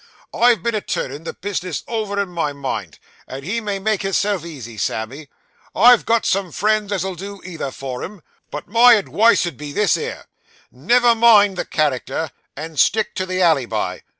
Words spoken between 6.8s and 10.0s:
as'll do either for him, but my adwice 'ud be this